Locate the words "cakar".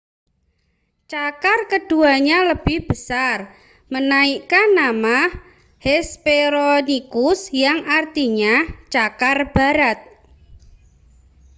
1.11-1.59, 8.93-9.37